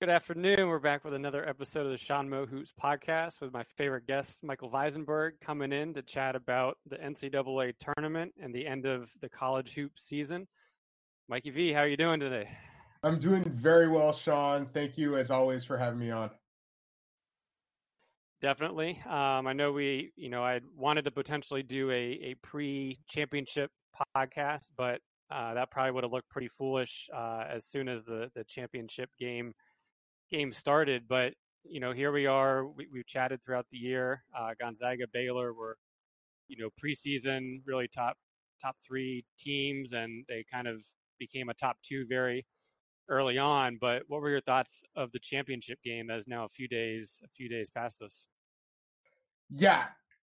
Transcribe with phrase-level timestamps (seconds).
[0.00, 0.68] Good afternoon.
[0.68, 4.44] We're back with another episode of the Sean Mo Hoops podcast with my favorite guest,
[4.44, 9.28] Michael Weisenberg, coming in to chat about the NCAA tournament and the end of the
[9.28, 10.46] college hoop season.
[11.28, 12.48] Mikey V, how are you doing today?
[13.02, 14.68] I'm doing very well, Sean.
[14.72, 16.30] Thank you, as always, for having me on.
[18.40, 19.02] Definitely.
[19.04, 23.72] Um, I know we, you know, I wanted to potentially do a, a pre-championship
[24.16, 28.30] podcast, but uh, that probably would have looked pretty foolish uh, as soon as the
[28.36, 29.52] the championship game
[30.30, 31.04] game started.
[31.08, 31.34] But
[31.64, 32.66] you know, here we are.
[32.66, 34.24] We, have chatted throughout the year.
[34.36, 35.76] Uh, Gonzaga, Baylor were,
[36.48, 38.16] you know, preseason really top
[38.60, 40.82] top three teams, and they kind of
[41.18, 42.46] became a top two very
[43.08, 43.78] early on.
[43.80, 47.20] But what were your thoughts of the championship game that is now a few days
[47.24, 48.26] a few days past us?
[49.50, 49.84] Yeah.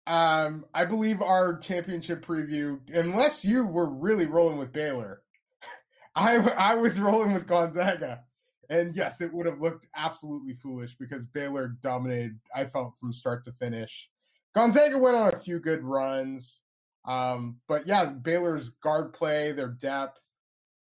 [0.05, 5.21] Um, I believe our championship preview, unless you were really rolling with Baylor,
[6.15, 8.23] I I was rolling with Gonzaga.
[8.69, 13.45] And yes, it would have looked absolutely foolish because Baylor dominated, I felt, from start
[13.45, 14.09] to finish.
[14.53, 16.61] Gonzaga went on a few good runs.
[17.05, 20.19] Um, but yeah, Baylor's guard play, their depth,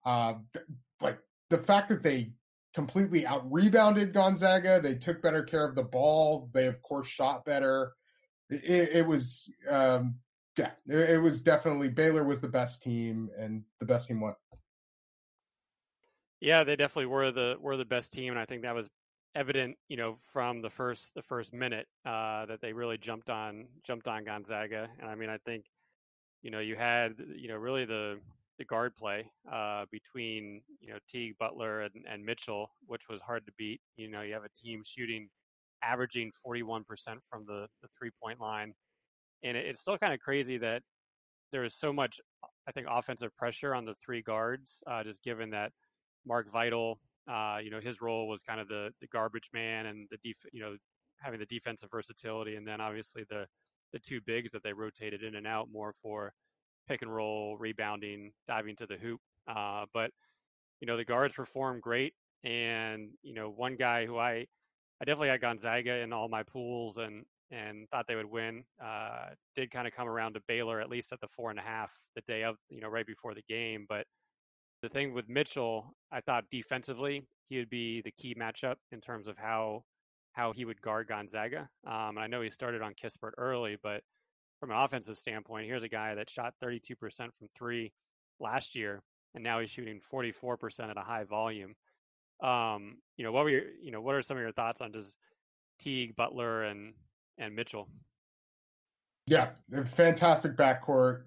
[0.06, 0.34] uh,
[1.00, 1.18] like
[1.50, 2.32] the fact that they
[2.74, 6.50] completely out rebounded Gonzaga, they took better care of the ball.
[6.52, 7.92] They, of course, shot better.
[8.50, 10.16] It, it was, um,
[10.56, 14.34] yeah, it, it was definitely Baylor was the best team and the best team won.
[16.44, 18.90] Yeah, they definitely were the were the best team, and I think that was
[19.34, 23.66] evident, you know, from the first the first minute uh, that they really jumped on
[23.86, 24.90] jumped on Gonzaga.
[25.00, 25.64] And I mean, I think,
[26.42, 28.18] you know, you had you know really the
[28.58, 33.46] the guard play uh, between you know Teague, Butler, and, and Mitchell, which was hard
[33.46, 33.80] to beat.
[33.96, 35.30] You know, you have a team shooting
[35.82, 36.84] averaging 41%
[37.28, 38.74] from the, the three point line.
[39.42, 40.82] And it, it's still kind of crazy that
[41.52, 42.20] there is so much,
[42.68, 45.72] I think, offensive pressure on the three guards, uh, just given that
[46.26, 50.08] Mark Vital, uh, you know, his role was kind of the the garbage man and
[50.10, 50.76] the def- you know
[51.18, 53.46] having the defensive versatility, and then obviously the
[53.92, 56.32] the two bigs that they rotated in and out more for
[56.88, 59.20] pick and roll, rebounding, diving to the hoop.
[59.48, 60.10] Uh, but
[60.80, 64.46] you know, the guards performed great, and you know, one guy who I
[65.00, 68.64] I definitely had Gonzaga in all my pools and and thought they would win.
[68.82, 71.62] Uh, did kind of come around to Baylor at least at the four and a
[71.62, 74.06] half the day of you know right before the game, but
[74.84, 79.26] the thing with Mitchell, I thought defensively he would be the key matchup in terms
[79.26, 79.82] of how
[80.32, 81.68] how he would guard Gonzaga.
[81.86, 84.02] Um, I know he started on Kispert early, but
[84.60, 87.92] from an offensive standpoint, here's a guy that shot 32% from three
[88.40, 89.00] last year,
[89.34, 91.74] and now he's shooting 44% at a high volume.
[92.42, 94.92] Um, you know, what were your, you know, what are some of your thoughts on
[94.92, 95.14] just
[95.78, 96.94] Teague, Butler, and
[97.38, 97.88] and Mitchell?
[99.26, 99.50] Yeah,
[99.84, 101.22] fantastic backcourt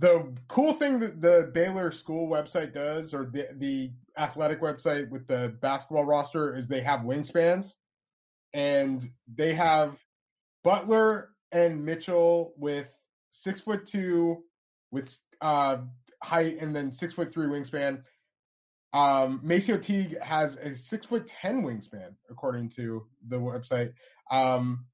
[0.00, 5.26] the cool thing that the Baylor school website does, or the the athletic website with
[5.26, 7.76] the basketball roster, is they have wingspans,
[8.52, 9.98] and they have
[10.62, 12.88] Butler and Mitchell with
[13.30, 14.42] six foot two,
[14.90, 15.78] with uh,
[16.22, 18.02] height, and then six foot three wingspan.
[18.92, 23.92] Um, MaCio Teague has a six foot ten wingspan, according to the website.
[24.30, 24.86] Um,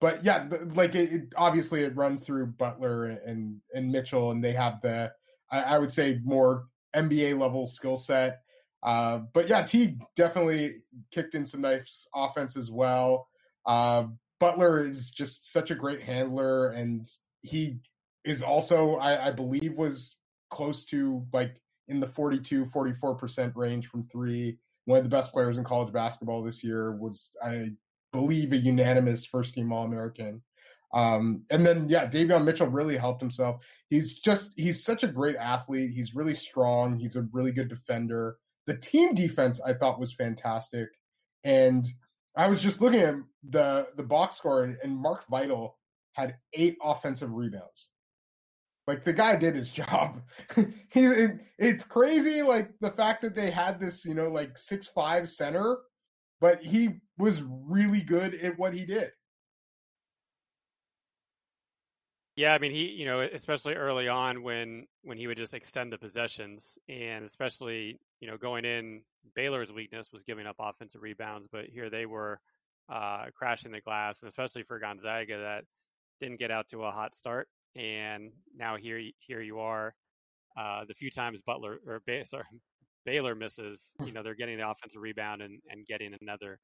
[0.00, 4.52] but yeah, like it, it, obviously it runs through Butler and and Mitchell, and they
[4.52, 5.12] have the
[5.50, 8.40] I, I would say more NBA level skill set.
[8.82, 10.76] Uh, but yeah, T definitely
[11.10, 13.28] kicked in some nice offense as well.
[13.66, 14.04] Uh,
[14.40, 17.06] Butler is just such a great handler, and
[17.40, 17.78] he
[18.24, 20.18] is also, I, I believe, was
[20.50, 24.58] close to like in the 42, 44% range from three.
[24.86, 27.70] One of the best players in college basketball this year was, I
[28.14, 30.42] believe, a unanimous first team All American.
[30.94, 33.56] Um, and then, yeah, Davion Mitchell really helped himself.
[33.90, 35.90] He's just, he's such a great athlete.
[35.90, 36.96] He's really strong.
[36.96, 38.36] He's a really good defender.
[38.66, 40.88] The team defense I thought was fantastic.
[41.42, 41.84] And
[42.36, 43.16] I was just looking at
[43.50, 45.76] the, the box score, and, and Mark Vital
[46.12, 47.90] had eight offensive rebounds.
[48.86, 50.22] Like the guy did his job.
[50.90, 54.86] He's it, it's crazy, like the fact that they had this, you know, like six
[54.86, 55.78] five center
[56.44, 59.12] but he was really good at what he did.
[62.36, 65.92] Yeah, I mean, he, you know, especially early on when when he would just extend
[65.92, 69.02] the possessions, and especially, you know, going in,
[69.36, 72.40] Baylor's weakness was giving up offensive rebounds, but here they were
[72.92, 75.64] uh, crashing the glass, and especially for Gonzaga that
[76.20, 79.94] didn't get out to a hot start, and now here here you are.
[80.56, 82.44] Uh, the few times Butler or sorry,
[83.04, 86.58] Baylor misses, you know, they're getting the offensive rebound and, and getting another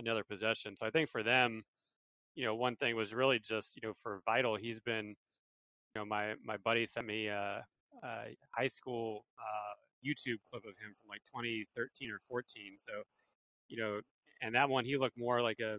[0.00, 0.76] another possession.
[0.76, 1.64] So I think for them,
[2.36, 5.40] you know, one thing was really just, you know, for Vital, he's been, you
[5.96, 7.64] know, my my buddy sent me a,
[8.04, 9.74] a high school uh,
[10.06, 12.76] YouTube clip of him from like 2013 or 14.
[12.78, 12.92] So,
[13.68, 14.00] you know,
[14.42, 15.78] and that one he looked more like a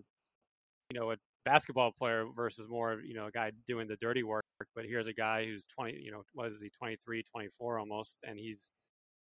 [0.92, 1.16] you know a
[1.46, 4.44] basketball player versus more you know a guy doing the dirty work.
[4.76, 8.38] But here's a guy who's 20, you know, what is he, 23, 24 almost, and
[8.40, 8.72] he's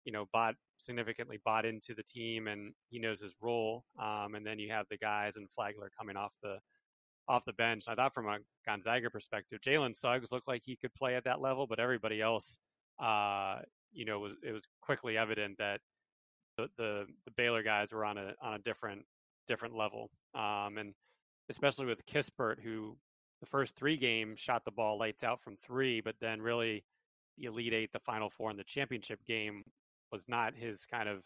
[0.05, 3.85] you know bought significantly bought into the team and he knows his role.
[4.01, 6.57] Um, and then you have the guys and Flagler coming off the
[7.27, 7.85] off the bench.
[7.87, 11.41] I thought from a Gonzaga perspective, Jalen Suggs looked like he could play at that
[11.41, 12.57] level, but everybody else,
[13.01, 13.59] uh,
[13.93, 15.79] you know, was it was quickly evident that
[16.57, 19.05] the, the, the Baylor guys were on a on a different
[19.47, 20.09] different level.
[20.35, 20.93] Um, and
[21.49, 22.97] especially with Kispert, who
[23.39, 26.83] the first three games shot the ball lights out from three, but then really
[27.37, 29.63] the Elite Eight, the Final Four, and the championship game
[30.13, 31.23] was not his kind of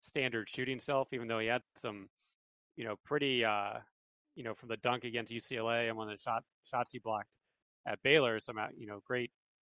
[0.00, 2.08] standard shooting self, even though he had some,
[2.74, 3.74] you know, pretty, uh,
[4.34, 7.28] you know, from the dunk against UCLA and one of the shot, shots he blocked
[7.86, 9.30] at Baylor, some, uh, you know, great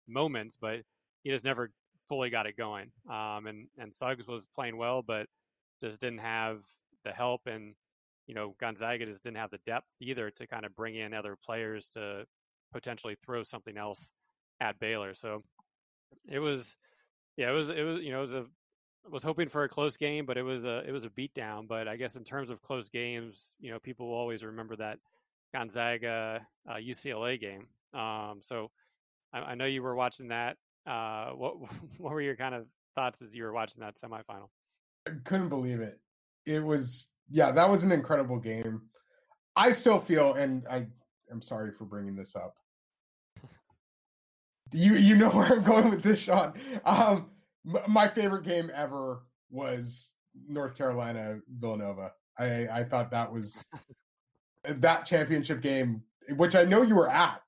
[0.08, 0.82] moments, but
[1.24, 1.72] he just never
[2.08, 2.92] fully got it going.
[3.10, 5.28] Um, and, and Suggs was playing well, but
[5.82, 6.60] just didn't have
[7.06, 7.76] the help and,
[8.28, 11.38] you know, Gonzaga just didn't have the depth either to kind of bring in other
[11.42, 12.26] players to
[12.74, 14.12] potentially throw something else
[14.60, 15.14] at Baylor.
[15.14, 15.44] So
[16.30, 16.76] it was,
[17.38, 18.46] yeah, it was, it was, you know, it was a,
[19.10, 21.68] was hoping for a close game, but it was a, it was a beatdown.
[21.68, 25.00] But I guess in terms of close games, you know, people will always remember that
[25.54, 27.68] Gonzaga uh, UCLA game.
[27.94, 28.72] Um, so
[29.34, 30.58] I, I, know you were watching that.
[30.88, 31.56] Uh, what,
[31.98, 32.66] what were your kind of
[32.96, 34.50] thoughts as you were watching that semifinal?
[35.08, 36.00] I couldn't believe it.
[36.46, 38.82] It was yeah, that was an incredible game.
[39.56, 40.88] I still feel, and I
[41.32, 42.56] am sorry for bringing this up.
[44.74, 46.54] You you know where I'm going with this, Sean.
[46.86, 47.28] Um,
[47.88, 50.12] my favorite game ever was
[50.48, 52.12] North Carolina Villanova.
[52.38, 53.68] I I thought that was
[54.66, 56.04] that championship game,
[56.36, 57.42] which I know you were at,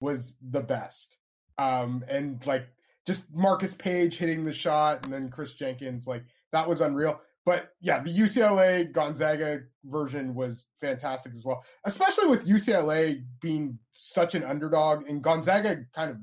[0.00, 1.16] was the best.
[1.58, 2.66] Um, and like
[3.06, 7.20] just Marcus Paige hitting the shot, and then Chris Jenkins, like that was unreal.
[7.46, 14.34] But yeah, the UCLA Gonzaga version was fantastic as well, especially with UCLA being such
[14.34, 16.16] an underdog and Gonzaga kind of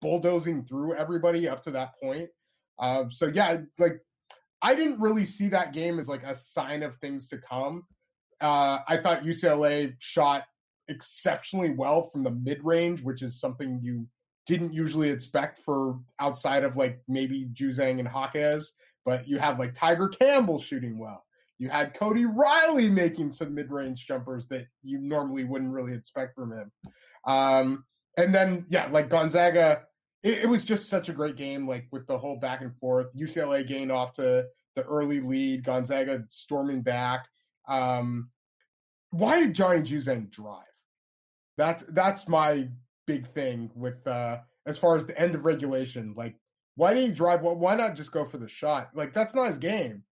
[0.00, 2.28] bulldozing through everybody up to that point.
[2.78, 4.00] Um, so yeah, like
[4.62, 7.84] I didn't really see that game as like a sign of things to come.
[8.40, 10.44] Uh, I thought UCLA shot
[10.86, 14.06] exceptionally well from the mid range, which is something you
[14.46, 18.72] didn't usually expect for outside of like maybe Juzang and Jaquez
[19.04, 21.24] but you had like Tiger Campbell shooting well.
[21.58, 26.52] You had Cody Riley making some mid-range jumpers that you normally wouldn't really expect from
[26.52, 26.70] him.
[27.26, 27.84] Um,
[28.16, 29.82] and then yeah, like Gonzaga,
[30.22, 31.66] it, it, was just such a great game.
[31.66, 34.46] Like with the whole back and forth, UCLA gained off to
[34.76, 35.64] the early lead.
[35.64, 37.26] Gonzaga storming back.
[37.68, 38.30] Um,
[39.10, 40.62] why did Johnny Juzang drive?
[41.56, 42.68] That's that's my
[43.06, 46.14] big thing with uh, as far as the end of regulation.
[46.16, 46.36] Like
[46.78, 47.42] why didn't he drive?
[47.42, 48.90] Why not just go for the shot?
[48.94, 50.04] Like that's not his game.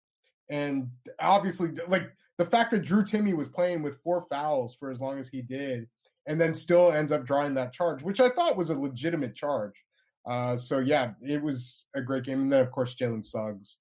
[0.50, 0.90] And
[1.20, 5.20] obviously, like the fact that Drew Timme was playing with four fouls for as long
[5.20, 5.86] as he did,
[6.26, 9.74] and then still ends up drawing that charge, which I thought was a legitimate charge.
[10.28, 12.40] Uh, so yeah, it was a great game.
[12.40, 13.76] And then of course Jalen Suggs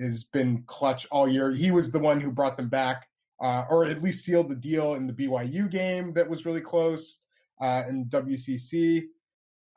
[0.00, 1.50] has been clutch all year.
[1.50, 3.08] He was the one who brought them back,
[3.42, 7.18] uh, or at least sealed the deal in the BYU game that was really close
[7.60, 9.06] uh, in WCC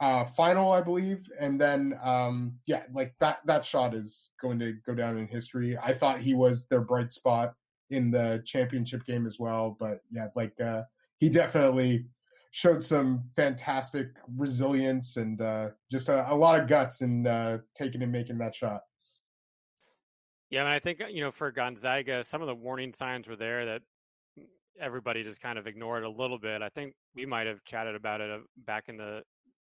[0.01, 1.30] uh, final, I believe.
[1.39, 5.77] And then, um, yeah, like that that shot is going to go down in history.
[5.77, 7.53] I thought he was their bright spot
[7.92, 9.77] in the championship game as well.
[9.80, 10.81] But yeah, like uh,
[11.20, 12.08] he definitely
[12.50, 18.01] showed some fantastic resilience and uh, just a, a, lot of guts in uh, taking
[18.01, 18.81] and making that shot.
[20.50, 23.65] Yeah, and I think you know for Gonzaga, some of the warning signs were there
[23.65, 23.81] that
[24.81, 26.63] everybody just kind of ignored a little bit.
[26.63, 29.22] I think we might have chatted about it uh, back in the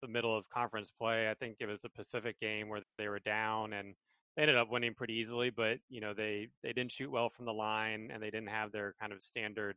[0.01, 1.29] the middle of conference play.
[1.29, 3.95] I think it was the Pacific game where they were down and
[4.35, 7.45] they ended up winning pretty easily, but you know they they didn't shoot well from
[7.45, 9.75] the line and they didn't have their kind of standard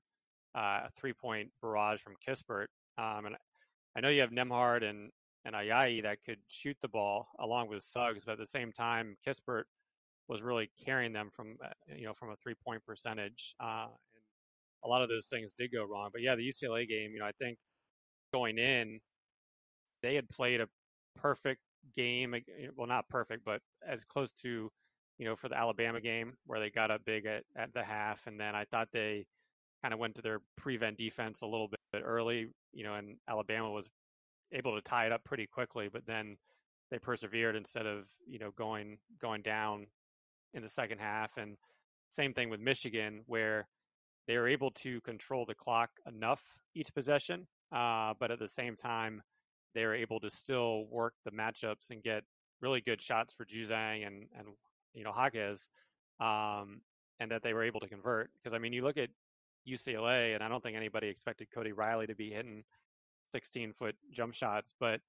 [0.54, 2.66] uh, three point barrage from Kispert.
[2.98, 3.36] Um, and
[3.96, 5.10] I know you have Nembhard and
[5.44, 9.16] and Ayayi that could shoot the ball along with Suggs, but at the same time,
[9.26, 9.64] Kispert
[10.28, 13.54] was really carrying them from uh, you know from a three point percentage.
[13.60, 14.22] Uh, and
[14.84, 16.10] a lot of those things did go wrong.
[16.12, 17.58] But yeah, the UCLA game, you know, I think
[18.32, 19.00] going in,
[20.02, 20.69] they had played a
[21.16, 21.61] perfect
[21.97, 22.35] game.
[22.76, 24.71] Well, not perfect, but as close to,
[25.19, 28.26] you know, for the Alabama game where they got up big at, at the half.
[28.26, 29.26] And then I thought they
[29.83, 33.71] kind of went to their prevent defense a little bit early, you know, and Alabama
[33.71, 33.88] was
[34.52, 36.37] able to tie it up pretty quickly, but then
[36.90, 39.87] they persevered instead of, you know, going, going down
[40.54, 41.37] in the second half.
[41.37, 41.57] And
[42.11, 43.69] same thing with Michigan where
[44.26, 47.47] they were able to control the clock enough each possession.
[47.73, 49.23] Uh, but at the same time,
[49.74, 52.24] they were able to still work the matchups and get
[52.60, 54.48] really good shots for Juzang and and
[54.94, 55.68] you know Jaquez.
[56.20, 56.82] Um,
[57.20, 58.30] and that they were able to convert.
[58.32, 59.10] Because I mean, you look at
[59.68, 62.64] UCLA, and I don't think anybody expected Cody Riley to be hitting
[63.32, 65.00] 16 foot jump shots, but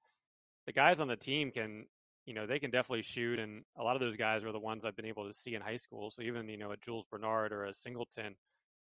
[0.67, 1.85] the guys on the team can,
[2.25, 4.85] you know, they can definitely shoot, and a lot of those guys were the ones
[4.85, 6.11] I've been able to see in high school.
[6.11, 8.35] So even you know a Jules Bernard or a Singleton,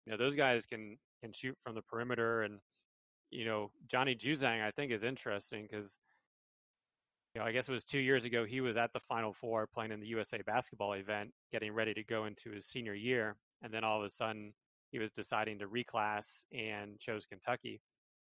[0.06, 2.60] you know, those guys can can shoot from the perimeter, and
[3.34, 5.98] you know Johnny Juzang I think is interesting because
[7.34, 9.66] you know, I guess it was two years ago, he was at the Final Four
[9.66, 13.36] playing in the USA basketball event, getting ready to go into his senior year.
[13.60, 14.54] And then all of a sudden,
[14.92, 17.80] he was deciding to reclass and chose Kentucky.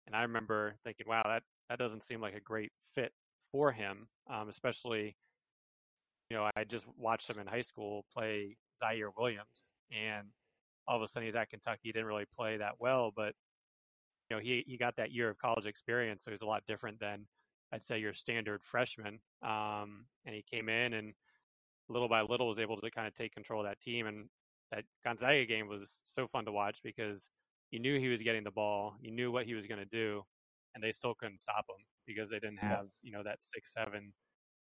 [0.07, 3.13] And I remember thinking, wow, that, that doesn't seem like a great fit
[3.51, 5.15] for him, um, especially,
[6.29, 9.71] you know, I just watched him in high school play Ziaire Williams.
[9.89, 10.27] And
[10.85, 11.79] all of a sudden, he's at Kentucky.
[11.83, 13.33] He didn't really play that well, but,
[14.29, 16.23] you know, he, he got that year of college experience.
[16.23, 17.27] So he was a lot different than
[17.71, 19.19] I'd say your standard freshman.
[19.43, 21.13] Um, and he came in and
[21.89, 24.07] little by little was able to kind of take control of that team.
[24.07, 24.29] And
[24.71, 27.29] that Gonzaga game was so fun to watch because
[27.71, 30.23] you knew he was getting the ball, you knew what he was going to do,
[30.75, 34.13] and they still couldn't stop him because they didn't have you know that six seven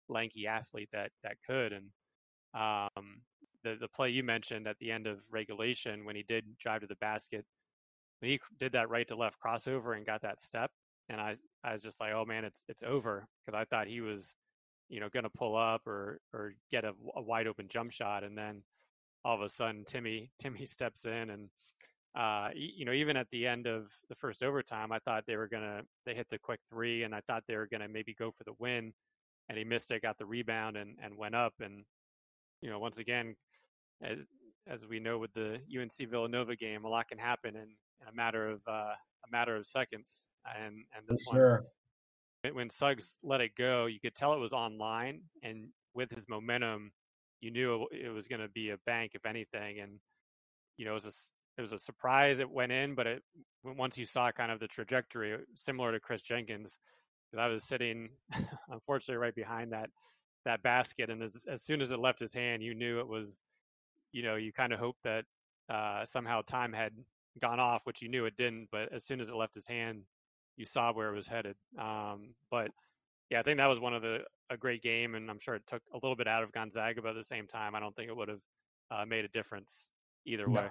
[0.09, 1.73] lanky athlete that that could.
[1.73, 1.85] And
[2.53, 3.21] um,
[3.63, 6.87] the the play you mentioned at the end of regulation when he did drive to
[6.87, 7.45] the basket,
[8.21, 10.71] when he did that right to left crossover and got that step,
[11.09, 14.01] and I I was just like, oh man, it's it's over because I thought he
[14.01, 14.33] was,
[14.89, 18.23] you know, going to pull up or or get a, a, wide open jump shot,
[18.23, 18.63] and then
[19.25, 21.49] all of a sudden Timme Timme steps in and.
[22.13, 25.47] Uh, you know, even at the end of the first overtime, I thought they were
[25.47, 28.43] gonna they hit the quick three, and I thought they were gonna maybe go for
[28.43, 28.91] the win,
[29.47, 31.85] and he missed it, got the rebound, and and went up, and
[32.61, 33.35] you know, once again,
[34.01, 34.17] as,
[34.67, 37.69] as we know with the UNC Villanova game, a lot can happen in,
[38.01, 41.51] in a matter of uh, a matter of seconds and and this sure.
[41.51, 41.63] one
[42.53, 46.91] when Suggs let it go, you could tell it was online, and with his momentum,
[47.39, 49.79] you knew it was going to be a bank if anything.
[49.79, 49.99] And
[50.77, 53.23] you know, it was a it was a surprise it went in, but it
[53.63, 56.79] once you saw kind of the trajectory, similar to Chris Jenkins,
[57.29, 58.09] because I was sitting
[58.69, 59.89] unfortunately right behind that
[60.45, 63.43] that basket, and as as soon as it left his hand, you knew it was,
[64.11, 65.25] you know, you kind of hoped that
[65.69, 66.93] uh, somehow time had
[67.39, 68.69] gone off, which you knew it didn't.
[68.71, 70.03] But as soon as it left his hand,
[70.57, 71.55] you saw where it was headed.
[71.79, 72.71] Um, but
[73.29, 74.19] yeah, I think that was one of the
[74.49, 77.11] a great game, and I'm sure it took a little bit out of Gonzaga, but
[77.11, 78.41] at the same time, I don't think it would have
[78.91, 79.87] uh, made a difference
[80.25, 80.67] either way.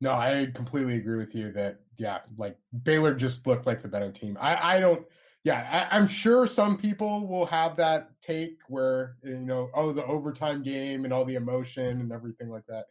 [0.00, 0.12] No.
[0.12, 4.12] no, I completely agree with you that yeah, like Baylor just looked like the better
[4.12, 4.36] team.
[4.40, 5.04] I I don't.
[5.42, 10.04] Yeah, I, I'm sure some people will have that take where you know, oh, the
[10.04, 12.86] overtime game and all the emotion and everything like that.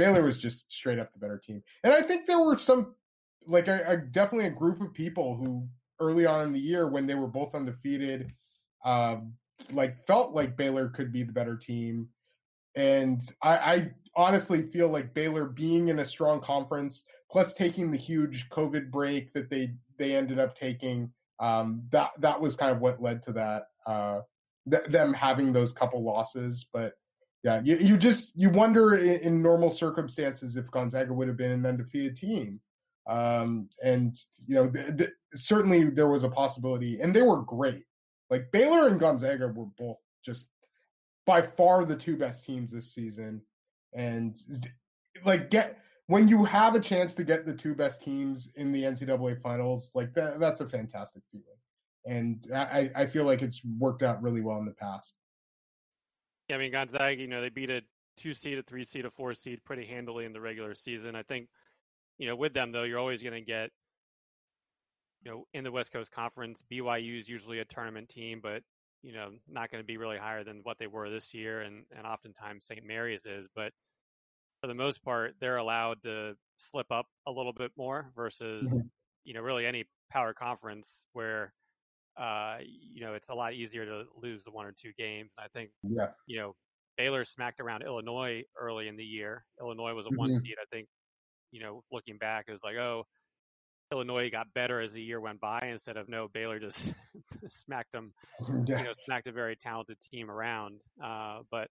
[0.00, 1.62] Baylor was just straight up the better team.
[1.84, 2.94] And I think there were some,
[3.46, 5.68] like, a, a, definitely a group of people who
[6.00, 8.32] early on in the year when they were both undefeated,
[8.82, 9.34] um,
[9.72, 12.08] like felt like Baylor could be the better team.
[12.74, 17.98] And I, I honestly feel like Baylor being in a strong conference, plus taking the
[17.98, 22.80] huge COVID break that they they ended up taking, um, that that was kind of
[22.80, 23.64] what led to that.
[23.84, 24.20] Uh,
[24.70, 26.94] th- them having those couple losses, but
[27.42, 31.52] yeah, you, you just you wonder in, in, normal circumstances if Gonzaga would have been
[31.52, 32.60] an undefeated team,
[33.08, 34.14] um, and
[34.46, 37.84] you know th- th- certainly there was a possibility, and they were great.
[38.28, 40.48] Like Baylor and Gonzaga were both just
[41.24, 43.40] by far the two best teams this season,
[43.94, 44.38] and
[45.24, 45.78] like get
[46.08, 49.92] when you have a chance to get the two best teams in the NCAA finals,
[49.94, 51.46] like that that's a fantastic feeling,
[52.04, 55.14] and I I feel like it's worked out really well in the past.
[56.50, 57.80] Yeah, I mean Gonzaga, you know, they beat a
[58.16, 61.14] two seed, a three seed, a four seed pretty handily in the regular season.
[61.14, 61.48] I think,
[62.18, 63.70] you know, with them though, you're always going to get,
[65.22, 68.64] you know, in the West Coast Conference, BYU is usually a tournament team, but
[69.04, 71.84] you know, not going to be really higher than what they were this year, and
[71.96, 72.84] and oftentimes St.
[72.84, 73.72] Mary's is, but
[74.60, 78.88] for the most part, they're allowed to slip up a little bit more versus, mm-hmm.
[79.22, 81.52] you know, really any power conference where
[82.16, 85.32] uh, you know, it's a lot easier to lose the one or two games.
[85.38, 86.08] I think, yeah.
[86.26, 86.54] you know,
[86.96, 89.44] Baylor smacked around Illinois early in the year.
[89.60, 90.18] Illinois was a mm-hmm.
[90.18, 90.56] one seed.
[90.60, 90.88] I think,
[91.52, 93.06] you know, looking back, it was like, oh,
[93.92, 96.92] Illinois got better as the year went by instead of no, Baylor just
[97.48, 98.12] smacked them,
[98.66, 98.78] yeah.
[98.78, 100.82] you know, smacked a very talented team around.
[101.02, 101.68] Uh, but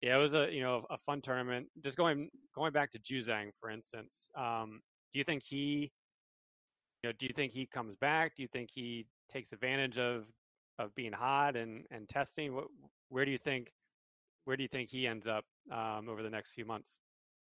[0.00, 1.66] yeah, it was a you know a fun tournament.
[1.82, 4.82] Just going going back to Juzang, for instance, um,
[5.12, 5.90] do you think he,
[7.02, 8.36] you know, do you think he comes back?
[8.36, 10.26] Do you think he takes advantage of
[10.78, 12.54] of being hot and and testing?
[12.54, 12.66] What,
[13.08, 13.72] where do you think
[14.44, 16.98] where do you think he ends up um, over the next few months?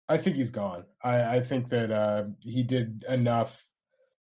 [0.10, 0.84] I think he's gone.
[1.04, 3.66] I, I think that uh, he did enough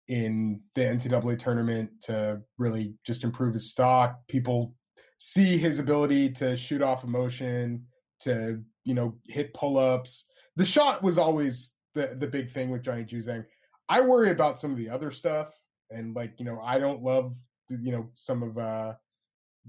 [0.08, 4.20] in the NCAA tournament to really just improve his stock.
[4.28, 4.74] People
[5.18, 7.86] see his ability to shoot off emotion,
[8.22, 10.26] to you know hit pull ups,
[10.56, 13.46] the shot was always the the big thing with Johnny Juzang.
[13.90, 15.54] I worry about some of the other stuff,
[15.90, 17.36] and like you know, I don't love
[17.70, 18.94] you know some of uh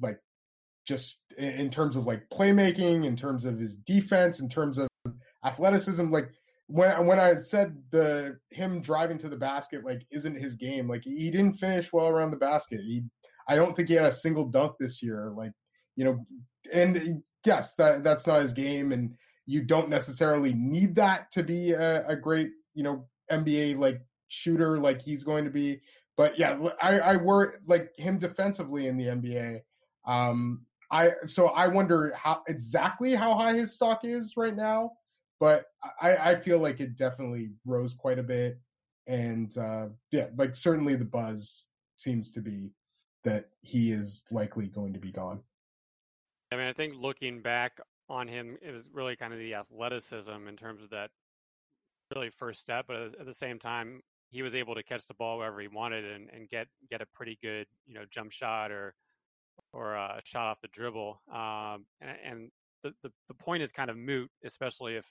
[0.00, 0.18] like
[0.87, 4.88] just in terms of like playmaking, in terms of his defense, in terms of
[5.44, 6.11] athleticism.
[6.11, 6.30] Like
[6.68, 10.88] when when I said the him driving to the basket like isn't his game.
[10.88, 12.80] Like he didn't finish well around the basket.
[12.80, 13.02] He
[13.49, 15.32] I don't think he had a single dunk this year.
[15.37, 15.52] Like
[15.96, 16.26] you know,
[16.73, 19.14] and yes, that that's not his game, and
[19.46, 24.78] you don't necessarily need that to be a, a great you know NBA like shooter
[24.78, 25.80] like he's going to be.
[26.16, 29.61] But yeah, I, I worry like him defensively in the NBA.
[30.06, 34.92] Um, I so I wonder how exactly how high his stock is right now,
[35.40, 35.66] but
[36.00, 38.58] I, I feel like it definitely rose quite a bit,
[39.06, 41.66] and uh, yeah, like certainly the buzz
[41.99, 42.70] seems to be
[43.25, 45.40] that he is likely going to be gone.
[46.52, 50.46] I mean, I think looking back on him, it was really kind of the athleticism
[50.49, 51.11] in terms of that
[52.14, 55.38] really first step, but at the same time, he was able to catch the ball
[55.38, 58.95] wherever he wanted and, and get get a pretty good you know jump shot or
[59.73, 61.21] or a shot off the dribble.
[61.33, 62.50] Um, and, and
[62.83, 65.06] the, the, the point is kind of moot, especially if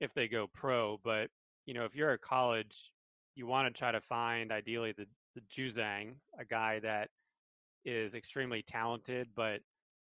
[0.00, 0.98] if they go pro.
[1.02, 1.30] But
[1.66, 2.92] you know, if you're a college,
[3.34, 7.08] you want to try to find ideally the the Juzang, a guy that
[7.84, 9.60] is extremely talented, but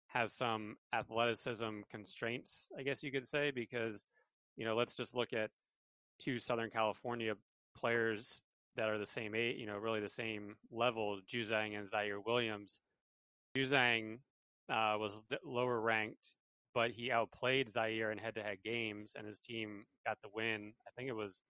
[0.08, 4.04] has some athleticism constraints, I guess you could say, because
[4.56, 5.50] you know, let's just look at
[6.18, 7.34] two Southern California
[7.78, 8.42] players
[8.76, 12.80] that are the same eight, you know, really the same level, Juzang and Ziaire Williams.
[13.56, 14.18] Juzang
[14.70, 15.12] uh, was
[15.44, 16.34] lower ranked,
[16.74, 20.72] but he outplayed Ziaire in head-to-head games, and his team got the win.
[20.86, 21.42] I think it was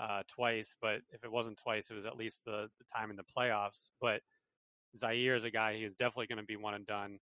[0.00, 3.16] uh, twice, but if it wasn't twice, it was at least the, the time in
[3.16, 3.88] the playoffs.
[4.00, 4.20] But
[4.96, 7.18] Ziaire is a guy who's definitely going to be one and done,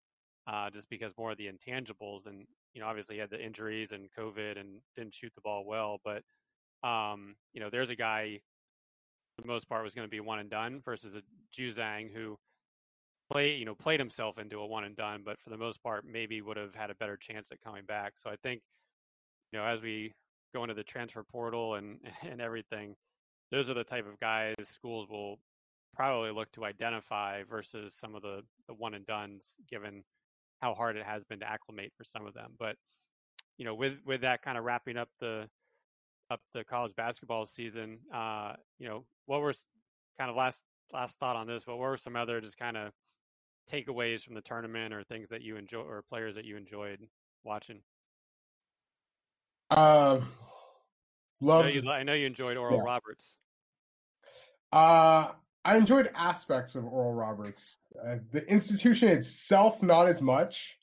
[0.48, 3.92] uh, just because more of the intangibles, and you know, obviously he had the injuries
[3.92, 6.24] and COVID and didn't shoot the ball well, but
[6.86, 8.39] um, you know, there's a guy
[9.36, 11.22] for the most part was going to be one and done versus a
[11.57, 12.38] Juzang who
[13.31, 16.05] play you know played himself into a one and done, but for the most part
[16.05, 18.14] maybe would have had a better chance at coming back.
[18.18, 18.62] So I think
[19.51, 20.14] you know as we
[20.53, 22.96] go into the transfer portal and and everything,
[23.51, 25.40] those are the type of guys schools will
[25.96, 30.03] probably look to identify versus some of the the one and duns, given
[30.62, 32.53] how hard it has been to acclimate for some of them.
[32.60, 32.75] But
[33.57, 35.50] you know with with that kind of wrapping up the
[36.29, 39.53] up the college basketball season, uh, you know what were
[40.18, 42.92] kind of last last thought on this, but what were some other just kind of
[43.72, 47.00] takeaways from the tournament or things that you enjoy or players that you enjoyed
[47.44, 47.81] watching?
[49.72, 50.31] Um,
[51.42, 51.68] loved.
[51.68, 52.83] I know you, I know you enjoyed Oral yeah.
[52.83, 53.38] Roberts.
[54.72, 55.31] Uh,
[55.64, 57.79] I enjoyed aspects of Oral Roberts.
[58.03, 60.77] Uh, the institution itself, not as much,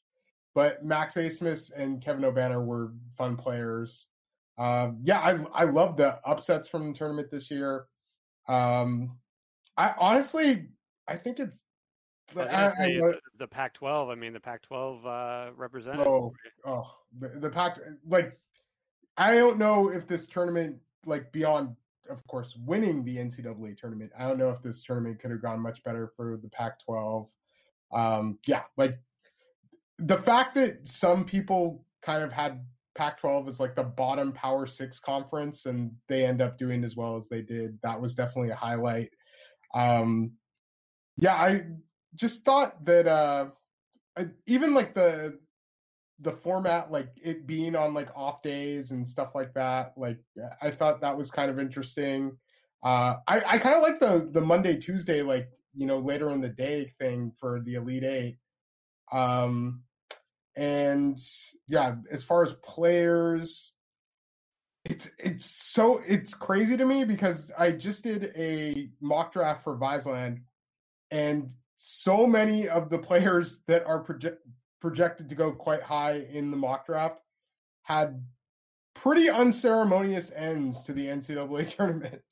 [0.54, 4.08] but Max Abmas and Kevin Obanor were fun players.
[4.58, 7.86] Um, yeah, I I love the upsets from the tournament this year.
[8.48, 9.18] Um,
[9.76, 10.68] I honestly,
[11.08, 11.64] I think it's
[12.36, 14.10] I I, I, the Pac-12.
[14.10, 16.06] I mean, the Pac-12 uh, representative.
[16.06, 16.32] Oh,
[16.64, 17.78] oh, the, the Pac.
[18.08, 18.38] Like,
[19.16, 21.76] I don't know if this tournament, like beyond,
[22.10, 24.10] of course, winning the NCAA tournament.
[24.18, 27.28] I don't know if this tournament could have gone much better for the Pac-12.
[27.92, 28.98] Um, yeah, like
[29.98, 35.00] the fact that some people kind of had Pac-12 is like the bottom Power Six
[35.00, 37.78] conference, and they end up doing as well as they did.
[37.82, 39.10] That was definitely a highlight.
[39.74, 40.32] Um,
[41.18, 41.64] yeah, I
[42.14, 43.46] just thought that uh
[44.46, 45.38] even like the
[46.20, 50.18] the format like it being on like off days and stuff like that like
[50.60, 52.36] i thought that was kind of interesting
[52.84, 56.40] uh i i kind of like the the monday tuesday like you know later in
[56.40, 58.36] the day thing for the elite eight
[59.10, 59.82] um
[60.56, 61.18] and
[61.68, 63.72] yeah as far as players
[64.84, 69.76] it's it's so it's crazy to me because i just did a mock draft for
[69.76, 70.40] Viceland
[71.10, 74.04] and so many of the players that are
[74.80, 77.20] projected to go quite high in the mock draft
[77.82, 78.22] had
[78.94, 82.22] pretty unceremonious ends to the NCAA tournament.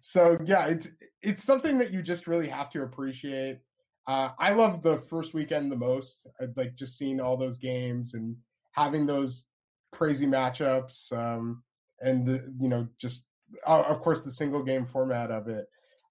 [0.00, 0.88] So yeah, it's
[1.22, 3.60] it's something that you just really have to appreciate.
[4.06, 6.26] Uh, I love the first weekend the most.
[6.40, 8.36] I like just seeing all those games and
[8.72, 9.44] having those
[9.92, 11.62] crazy matchups, um,
[12.00, 13.24] and the you know just
[13.66, 15.66] uh, of course the single game format of it.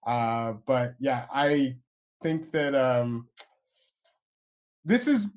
[0.08, 1.76] Uh, but yeah, I
[2.22, 3.28] think that um,
[4.86, 5.32] this is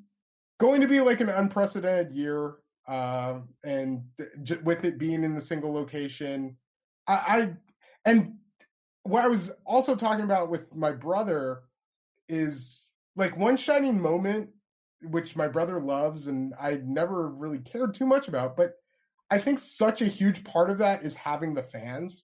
[0.59, 2.55] going to be like an unprecedented year,
[2.87, 4.03] uh, and
[4.45, 6.55] th- with it being in the single location,
[7.07, 7.53] I, I
[8.05, 8.35] and
[9.03, 11.63] what I was also talking about with my brother
[12.27, 12.81] is
[13.15, 14.49] like one shining moment,
[15.01, 18.73] which my brother loves, and I never really cared too much about, but
[19.31, 22.23] I think such a huge part of that is having the fans.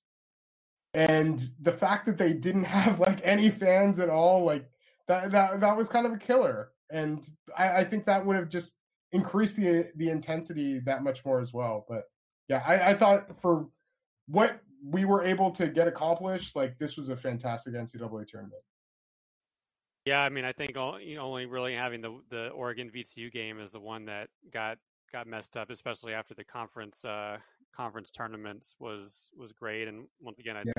[0.94, 4.70] And the fact that they didn't have like any fans at all, like
[5.08, 6.72] that that that was kind of a killer.
[6.92, 7.26] And
[7.58, 8.74] I, I think that would have just
[9.12, 11.86] increased the the intensity that much more as well.
[11.88, 12.04] But
[12.50, 13.68] yeah, I, I thought for
[14.28, 18.62] what we were able to get accomplished, like this was a fantastic NCAA tournament.
[20.06, 23.80] Yeah, I mean, I think only really having the the Oregon VCU game is the
[23.80, 24.78] one that got
[25.12, 27.38] got messed up, especially after the conference uh,
[27.76, 29.88] conference tournaments was was great.
[29.88, 30.74] And once again, I yeah.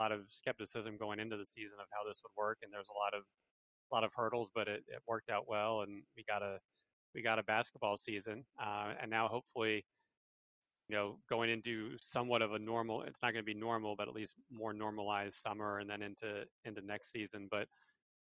[0.00, 2.88] a lot of skepticism going into the season of how this would work, and there's
[2.88, 3.24] a lot of
[3.90, 6.58] a lot of hurdles, but it, it worked out well, and we got a
[7.14, 9.84] we got a basketball season, uh, and now hopefully,
[10.88, 13.02] you know, going into somewhat of a normal.
[13.02, 16.44] It's not going to be normal, but at least more normalized summer, and then into
[16.64, 17.48] into next season.
[17.50, 17.68] But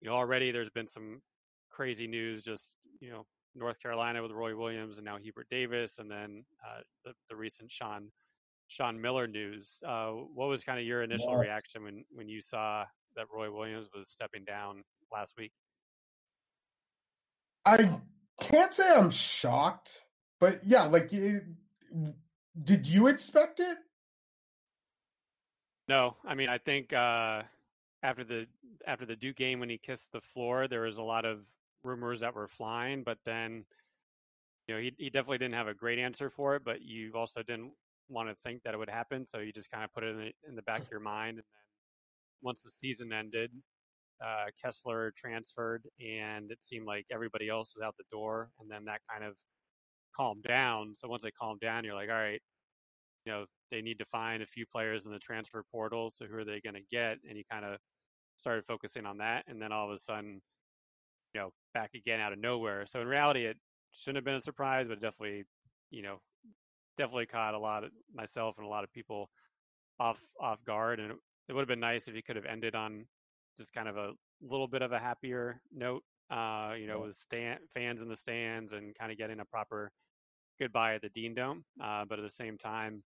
[0.01, 1.21] you know, already there's been some
[1.69, 6.09] crazy news, just you know, North Carolina with Roy Williams and now Hubert Davis, and
[6.09, 8.11] then uh, the, the recent Sean
[8.67, 9.79] Sean Miller news.
[9.85, 11.47] Uh, what was kind of your initial yes.
[11.47, 12.85] reaction when when you saw
[13.15, 15.51] that Roy Williams was stepping down last week?
[17.65, 17.89] I
[18.39, 20.01] can't say I'm shocked,
[20.39, 21.43] but yeah, like, it,
[22.63, 23.77] did you expect it?
[25.87, 27.43] No, I mean, I think uh,
[28.03, 28.45] after the
[28.87, 31.39] after the Duke game when he kissed the floor, there was a lot of
[31.83, 33.65] rumors that were flying, but then
[34.67, 37.41] you know he he definitely didn't have a great answer for it, but you also
[37.43, 37.71] didn't
[38.09, 40.17] want to think that it would happen, so you just kind of put it in
[40.17, 41.37] the, in the back of your mind.
[41.37, 41.61] And then
[42.41, 43.51] once the season ended,
[44.23, 48.85] uh, Kessler transferred, and it seemed like everybody else was out the door, and then
[48.85, 49.35] that kind of
[50.15, 50.93] calmed down.
[50.95, 52.41] So once they calmed down, you're like, all right,
[53.29, 56.09] you know, they need to find a few players in the transfer portal.
[56.09, 57.19] So who are they going to get?
[57.27, 57.77] And you kind of
[58.37, 60.41] started focusing on that, and then all of a sudden,
[61.35, 62.87] you know, back again out of nowhere.
[62.87, 63.57] So in reality, it
[63.91, 65.43] shouldn't have been a surprise, but definitely,
[65.91, 66.21] you know,
[66.97, 69.29] definitely caught a lot of myself and a lot of people
[69.99, 70.99] off off guard.
[70.99, 71.17] And it,
[71.49, 73.05] it would have been nice if he could have ended on
[73.57, 76.03] just kind of a little bit of a happier note.
[76.31, 79.91] Uh, you know, with stand, fans in the stands and kind of getting a proper
[80.59, 81.63] goodbye at the Dean Dome.
[81.83, 83.03] Uh, but at the same time,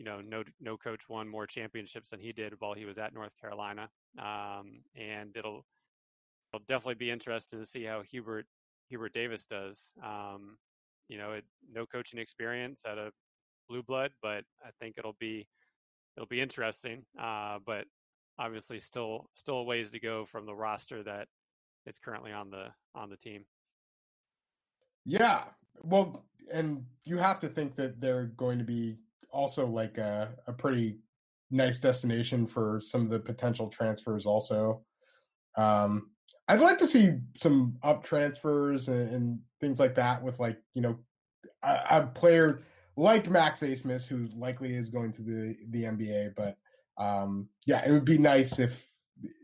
[0.00, 3.12] you know, no no coach won more championships than he did while he was at
[3.12, 3.90] North Carolina.
[4.18, 5.66] Um, and it'll
[6.48, 8.46] it'll definitely be interesting to see how Hubert
[8.88, 9.92] Hubert Davis does.
[10.02, 10.56] Um,
[11.08, 13.12] you know, it, no coaching experience at a
[13.68, 15.46] blue blood, but I think it'll be
[16.16, 17.04] it'll be interesting.
[17.20, 17.84] Uh, but
[18.38, 21.28] obviously, still still a ways to go from the roster that
[21.84, 23.44] is currently on the on the team.
[25.04, 25.42] Yeah,
[25.82, 28.96] well, and you have to think that they're going to be
[29.32, 30.98] also like a, a pretty
[31.50, 34.26] nice destination for some of the potential transfers.
[34.26, 34.82] Also,
[35.56, 36.10] um,
[36.48, 40.82] I'd like to see some up transfers and, and things like that with like you
[40.82, 40.98] know
[41.62, 42.62] a, a, player
[42.96, 46.34] like Max Abmas who likely is going to the the NBA.
[46.36, 46.56] But
[47.02, 48.84] um, yeah, it would be nice if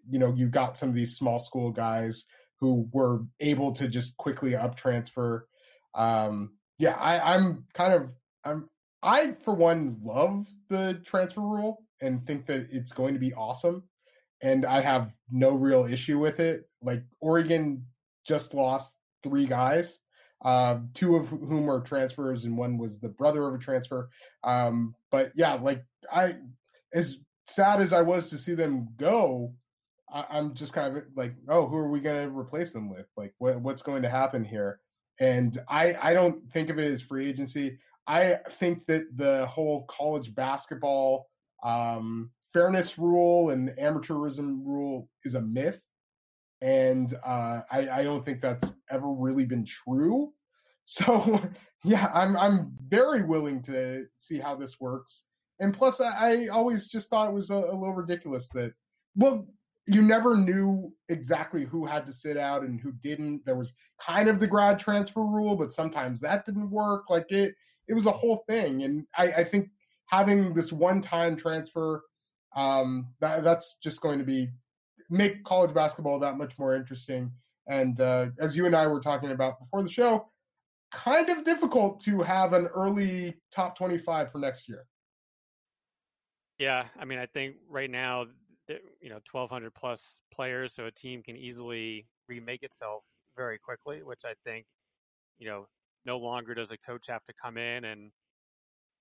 [0.08, 2.26] you know you got some of these small school guys
[2.58, 5.46] who were able to just quickly up transfer.
[5.94, 8.08] Um, yeah, I, I'm kind of
[8.44, 8.68] I'm
[9.06, 13.84] I for one love the transfer rule and think that it's going to be awesome
[14.42, 16.68] and I have no real issue with it.
[16.82, 17.84] Like Oregon
[18.26, 18.92] just lost
[19.22, 19.98] three guys,
[20.44, 24.10] uh, two of whom are transfers, and one was the brother of a transfer.
[24.44, 26.36] Um, but yeah, like I,
[26.92, 27.16] as
[27.46, 29.54] sad as I was to see them go,
[30.12, 33.06] I, am just kind of like, oh, who are we going to replace them with?
[33.16, 34.80] Like, what, what's going to happen here?
[35.18, 37.78] And I, I don't think of it as free agency.
[38.06, 41.28] I think that the whole college basketball
[41.64, 45.80] um, fairness rule and amateurism rule is a myth,
[46.60, 50.32] and uh, I, I don't think that's ever really been true.
[50.88, 51.40] So
[51.82, 55.24] yeah, I'm I'm very willing to see how this works.
[55.58, 58.72] And plus, I, I always just thought it was a, a little ridiculous that
[59.16, 59.48] well,
[59.86, 63.44] you never knew exactly who had to sit out and who didn't.
[63.44, 67.08] There was kind of the grad transfer rule, but sometimes that didn't work.
[67.08, 67.54] Like it,
[67.88, 68.82] it was a whole thing.
[68.82, 69.70] And I, I think
[70.06, 72.02] having this one-time transfer
[72.54, 74.48] um, that, that's just going to be
[75.10, 77.30] make college basketball that much more interesting.
[77.68, 80.30] And uh, as you and I were talking about before the show,
[80.90, 84.86] kind of difficult to have an early top 25 for next year.
[86.58, 88.26] Yeah, I mean, I think right now,
[88.68, 93.04] you know, 1,200 plus players, so a team can easily remake itself
[93.36, 94.64] very quickly, which I think,
[95.38, 95.66] you know,
[96.06, 98.10] no longer does a coach have to come in and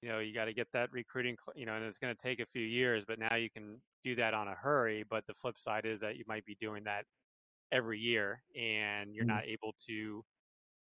[0.01, 2.39] you know you got to get that recruiting you know and it's going to take
[2.39, 5.57] a few years but now you can do that on a hurry but the flip
[5.57, 7.05] side is that you might be doing that
[7.71, 9.35] every year and you're mm-hmm.
[9.35, 10.23] not able to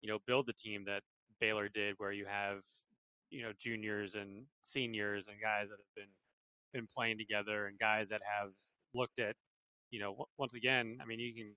[0.03, 1.03] you know build the team that
[1.41, 2.59] Baylor did where you have
[3.31, 6.13] you know juniors and seniors and guys that have been
[6.73, 8.51] been playing together and guys that have
[8.95, 9.37] looked at
[9.91, 11.55] you know once again I mean you can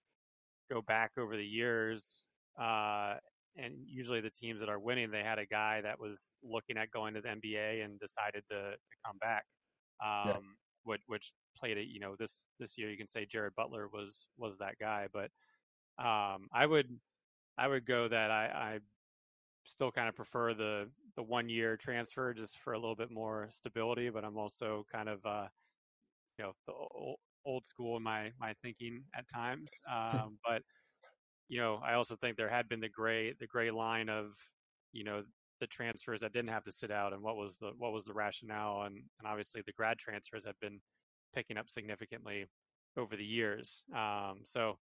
[0.71, 2.25] go back over the years
[2.59, 3.15] uh,
[3.57, 6.91] and usually the teams that are winning they had a guy that was looking at
[6.91, 9.45] going to the NBA and decided to, to come back
[10.03, 10.37] um, yeah.
[10.83, 14.27] which, which played it you know this this year you can say Jared Butler was
[14.37, 15.29] was that guy but
[15.99, 16.87] um, I would
[17.57, 18.79] I would go that I, I
[19.63, 23.47] still kind of prefer the the one year transfer just for a little bit more
[23.51, 24.09] stability.
[24.09, 25.47] But I'm also kind of uh,
[26.37, 29.71] you know the old, old school in my my thinking at times.
[29.91, 30.61] Um, but
[31.49, 34.33] you know I also think there had been the gray the gray line of
[34.91, 35.23] you know
[35.59, 38.13] the transfers that didn't have to sit out and what was the what was the
[38.13, 40.79] rationale and and obviously the grad transfers have been
[41.33, 42.45] picking up significantly
[42.97, 43.83] over the years.
[43.95, 44.77] Um, so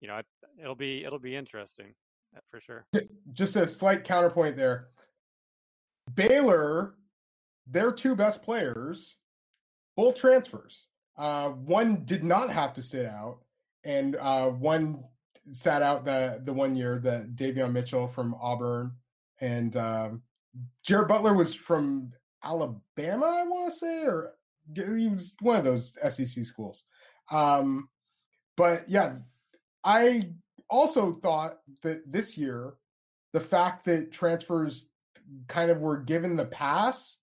[0.00, 0.20] you know
[0.60, 1.94] it'll be it'll be interesting
[2.50, 2.86] for sure.
[3.32, 4.88] Just a slight counterpoint there.
[6.14, 6.94] Baylor,
[7.66, 9.16] their two best players,
[9.96, 10.86] both transfers.
[11.18, 13.38] Uh, one did not have to sit out,
[13.84, 15.02] and uh, one
[15.52, 16.98] sat out the the one year.
[17.00, 18.92] that Davion Mitchell from Auburn,
[19.40, 20.22] and um,
[20.84, 23.26] Jared Butler was from Alabama.
[23.26, 24.34] I want to say, or
[24.74, 26.84] he was one of those SEC schools.
[27.30, 27.88] Um,
[28.56, 29.16] but yeah,
[29.84, 30.30] I
[30.70, 32.74] also thought that this year,
[33.32, 34.88] the fact that transfers
[35.48, 37.16] kind of were given the pass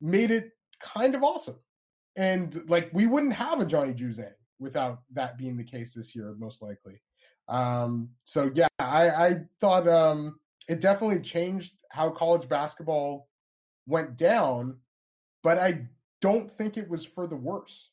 [0.00, 1.56] made it kind of awesome.
[2.16, 6.34] And like we wouldn't have a Johnny Juzang without that being the case this year,
[6.38, 7.00] most likely.
[7.48, 13.28] Um, so yeah, I, I thought um, it definitely changed how college basketball
[13.86, 14.78] went down,
[15.42, 15.86] but I
[16.20, 17.90] don't think it was for the worse.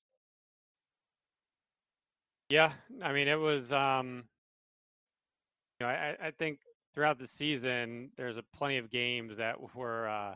[2.50, 4.26] Yeah, I mean it was um
[5.80, 6.60] you know, I, I think
[6.94, 10.36] throughout the season, there's a plenty of games that were uh,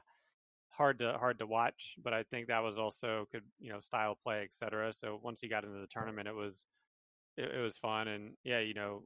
[0.69, 4.17] hard to hard to watch, but I think that was also could you know style
[4.23, 4.91] play, etc.
[4.93, 6.65] So once you got into the tournament, it was
[7.38, 9.04] it, it, was fun, and yeah, you know,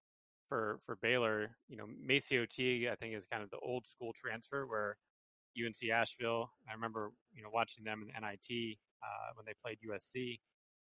[0.47, 4.13] for for Baylor, you know, MaCio Teague, I think is kind of the old school
[4.13, 4.97] transfer where
[5.57, 6.51] UNC Asheville.
[6.69, 10.39] I remember you know watching them in NIT uh, when they played USC.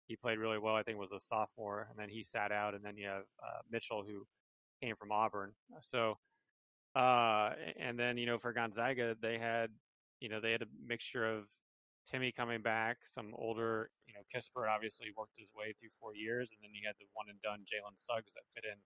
[0.08, 0.76] He played really well.
[0.76, 2.74] I think was a sophomore, and then he sat out.
[2.74, 4.24] And then you have uh, Mitchell, who
[4.80, 5.52] came from Auburn.
[5.80, 6.18] So,
[6.94, 9.70] uh, and then you know for Gonzaga, they had
[10.20, 11.48] you know they had a mixture of
[12.06, 16.50] Timme coming back, some older you know Kispert obviously worked his way through four years,
[16.52, 18.78] and then you had the one and done Jalen Suggs that fit in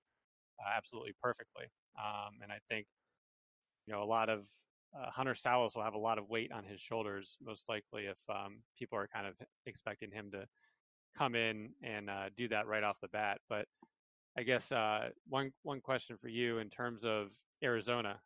[0.58, 1.66] uh, absolutely perfectly.
[1.98, 2.86] Um, and I think
[3.86, 4.44] you know a lot of
[4.96, 8.18] uh, Hunter Sallis will have a lot of weight on his shoulders, most likely if
[8.28, 9.34] um, people are kind of
[9.66, 10.46] expecting him to
[11.16, 13.38] come in and uh, do that right off the bat.
[13.48, 13.66] But
[14.36, 17.28] I guess uh, one one question for you in terms of
[17.62, 18.20] Arizona.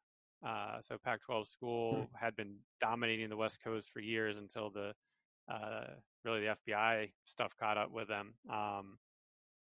[0.46, 2.02] Uh, so Pac-12 school hmm.
[2.24, 4.92] had been dominating the West Coast for years until the
[5.50, 5.84] uh,
[6.24, 8.34] really the FBI stuff caught up with them.
[8.50, 8.98] Um,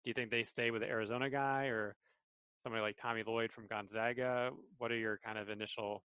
[0.05, 1.97] do you think they stay with the Arizona guy or
[2.62, 4.51] somebody like Tommy Lloyd from Gonzaga?
[4.79, 6.03] What are your kind of initial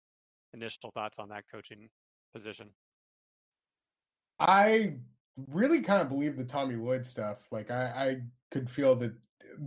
[0.54, 1.88] initial thoughts on that coaching
[2.34, 2.68] position?
[4.38, 4.94] I
[5.50, 7.38] really kind of believe the Tommy Lloyd stuff.
[7.50, 8.16] Like I, I
[8.50, 9.12] could feel that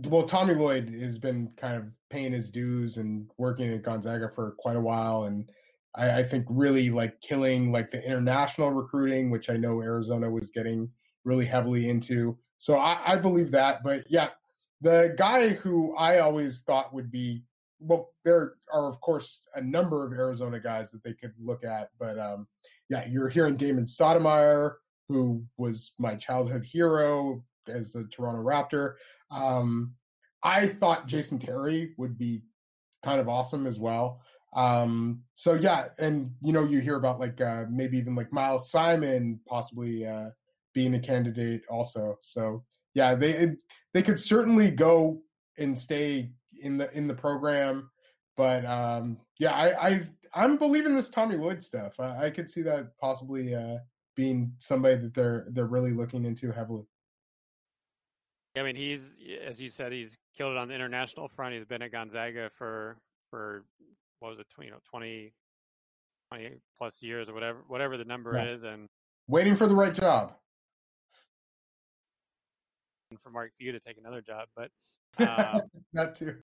[0.06, 4.54] well, Tommy Lloyd has been kind of paying his dues and working at Gonzaga for
[4.58, 5.50] quite a while, and
[5.94, 10.50] I, I, think really like killing like the international recruiting, which I know Arizona was
[10.50, 10.88] getting
[11.24, 12.36] really heavily into.
[12.58, 14.28] So I, I believe that, but yeah,
[14.80, 17.44] the guy who I always thought would be
[17.80, 21.88] well, there are of course a number of Arizona guys that they could look at,
[21.98, 22.46] but um,
[22.90, 24.74] yeah, you're hearing Damon Stoudamire,
[25.08, 28.94] who was my childhood hero as a Toronto Raptor.
[29.30, 29.94] Um,
[30.42, 32.42] I thought Jason Terry would be
[33.02, 34.20] kind of awesome as well.
[34.54, 38.70] Um, so yeah, and you know, you hear about like uh, maybe even like Miles
[38.70, 40.30] Simon possibly uh,
[40.74, 42.18] being a candidate also.
[42.22, 42.64] So
[42.94, 43.58] yeah, they it,
[43.94, 45.20] they could certainly go
[45.58, 47.90] and stay in the in the program,
[48.36, 51.98] but um, yeah, I, I I'm believing this Tommy Lloyd stuff.
[52.00, 53.76] I, I could see that possibly uh,
[54.16, 56.86] being somebody that they're they're really looking into heavily.
[58.56, 59.14] I mean, he's
[59.46, 61.54] as you said, he's killed it on the international front.
[61.54, 62.96] He's been at Gonzaga for
[63.30, 63.64] for
[64.18, 65.32] what was it, you know, 20,
[66.32, 68.50] 20 plus years or whatever whatever the number yeah.
[68.50, 68.86] is, and
[69.28, 70.34] waiting for the right job.
[73.10, 74.70] And for Mark Few to take another job, but
[75.18, 75.60] um,
[75.92, 76.36] that too.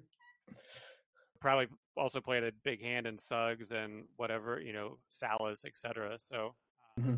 [1.40, 1.66] Probably
[1.96, 6.18] also played a big hand in Suggs and whatever you know, Sallis, etc.
[6.18, 6.54] So.
[6.98, 7.14] Um, mm-hmm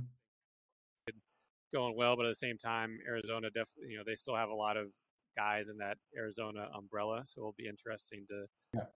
[1.72, 4.54] going well, but at the same time, Arizona definitely, you know, they still have a
[4.54, 4.88] lot of
[5.36, 8.86] guys in that Arizona umbrella, so it'll be interesting to yeah.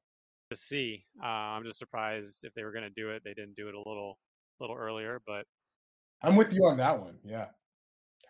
[0.50, 1.04] to see.
[1.22, 3.74] Uh, I'm just surprised if they were going to do it, they didn't do it
[3.74, 4.18] a little
[4.60, 5.20] little earlier.
[5.26, 5.46] But
[6.22, 7.14] I'm with you on that one.
[7.24, 7.46] Yeah,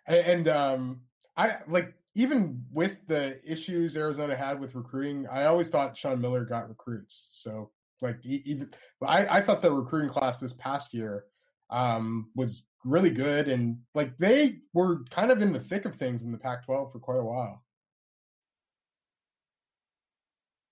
[0.06, 1.00] and, and um,
[1.36, 6.44] I like even with the issues Arizona had with recruiting, I always thought Sean Miller
[6.44, 7.28] got recruits.
[7.32, 7.70] So
[8.02, 11.24] like even I, I thought the recruiting class this past year
[11.70, 16.24] um, was really good, and like they were kind of in the thick of things
[16.24, 17.62] in the Pac-12 for quite a while.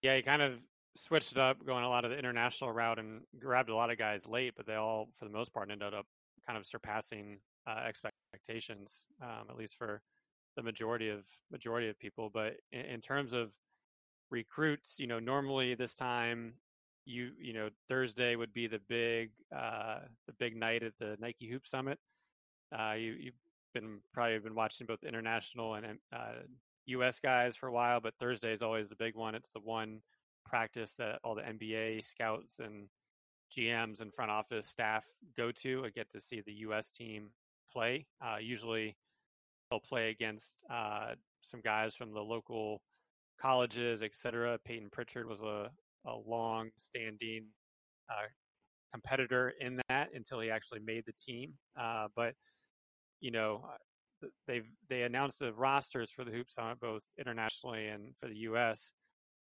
[0.03, 0.55] Yeah, he kind of
[0.97, 3.99] switched it up, going a lot of the international route, and grabbed a lot of
[3.99, 6.07] guys late, but they all, for the most part, ended up
[6.47, 10.01] kind of surpassing uh, expectations, um, at least for
[10.57, 12.31] the majority of majority of people.
[12.33, 13.51] But in, in terms of
[14.31, 16.55] recruits, you know, normally this time
[17.11, 21.49] you you know Thursday would be the big uh, the big night at the Nike
[21.49, 21.99] Hoop Summit.
[22.77, 23.35] Uh, you you've
[23.75, 26.43] been probably been watching both international and uh,
[26.87, 27.21] U.S.
[27.21, 29.35] guys for a while, but Thursday is always the big one.
[29.35, 30.01] It's the one
[30.47, 32.89] practice that all the NBA scouts and
[33.57, 35.05] GMs and front office staff
[35.37, 36.91] go to and get to see the U.S.
[36.91, 37.31] team
[37.73, 38.07] play.
[38.25, 38.97] Uh, usually,
[39.71, 42.83] they'll play against uh, some guys from the local
[43.41, 44.59] colleges, etc.
[44.65, 45.71] Payton Pritchard was a,
[46.07, 47.47] a long standing
[48.09, 48.29] uh,
[48.93, 51.55] competitor in that until he actually made the team.
[51.79, 52.35] Uh, but
[53.21, 58.15] you know, uh, they've they announced the rosters for the Hoop Summit both internationally and
[58.19, 58.93] for the U.S.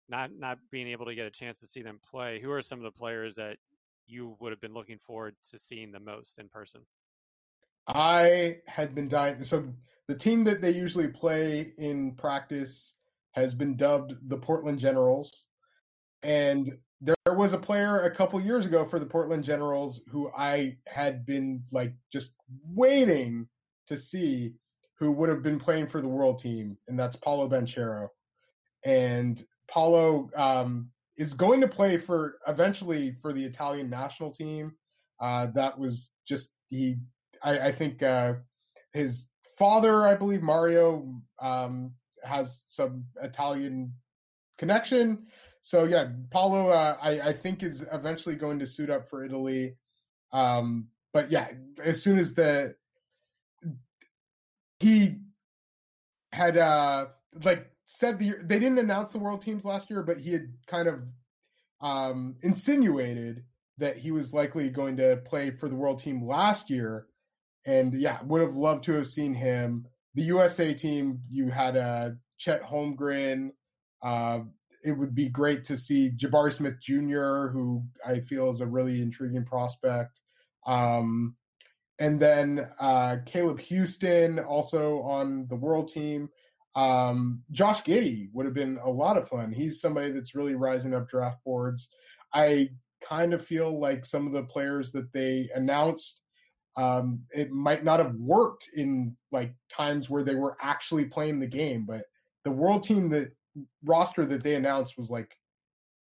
[0.10, 2.40] Not not being able to get a chance to see them play.
[2.42, 3.58] Who are some of the players that
[4.08, 6.82] you would have been looking forward to seeing the most in person?
[7.88, 9.44] I had been dying.
[9.44, 9.66] So
[10.08, 12.94] the team that they usually play in practice
[13.32, 15.48] has been dubbed the Portland Generals.
[16.24, 20.78] And there was a player a couple years ago for the Portland Generals who I
[20.88, 23.48] had been like just waiting
[23.88, 24.54] to see
[25.02, 28.08] who would have been playing for the world team, and that's Paolo Banchero.
[28.86, 34.74] And Paolo um, is going to play for eventually for the Italian national team.
[35.20, 36.98] Uh, that was just he.
[37.44, 38.34] I, I think uh,
[38.94, 39.26] his
[39.58, 43.94] father, I believe Mario, um, has some Italian
[44.60, 45.26] connection.
[45.62, 49.76] So yeah, Paolo, uh, I, I think is eventually going to suit up for Italy.
[50.34, 51.50] Um, but yeah,
[51.84, 52.76] as soon as the
[54.80, 55.18] he
[56.32, 57.06] had uh
[57.44, 60.88] like said the they didn't announce the world teams last year, but he had kind
[60.88, 61.08] of
[61.82, 63.44] um insinuated
[63.78, 67.08] that he was likely going to play for the world team last year
[67.66, 69.86] and yeah, would have loved to have seen him.
[70.16, 73.52] The USA team, you had uh, Chet Holmgren.
[74.02, 74.40] Uh,
[74.84, 79.02] it would be great to see Jabari Smith Jr., who I feel is a really
[79.02, 80.22] intriguing prospect.
[80.66, 81.36] Um,
[82.00, 86.30] and then uh, Caleb Houstan, also on the world team.
[86.76, 89.52] Um, Josh Giddey would have been a lot of fun.
[89.52, 91.90] He's somebody that's really rising up draft boards.
[92.34, 92.70] I
[93.04, 96.22] kind of feel like some of the players that they announced
[96.78, 101.48] um, it might not have worked in like times where they were actually playing the
[101.48, 102.04] game, but
[102.46, 103.32] the world team that
[103.84, 105.36] roster that they announced was like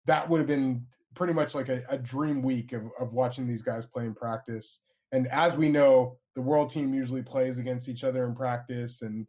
[0.05, 0.85] that would have been
[1.15, 4.79] pretty much like a, a dream week of, of watching these guys play in practice.
[5.11, 9.27] And as we know, the world team usually plays against each other in practice and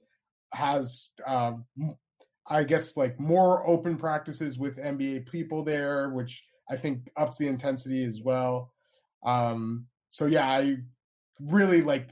[0.53, 1.53] has, uh,
[2.47, 7.49] I guess, like more open practices with NBA people there, which I think ups the
[7.49, 8.73] intensity as well.
[9.25, 10.77] Um, so yeah, I
[11.41, 12.11] really like